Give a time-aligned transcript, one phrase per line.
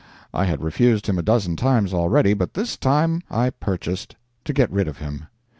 [0.33, 4.71] I had refused him a dozen times already, but this time I purchased, to get
[4.71, 5.27] rid of him.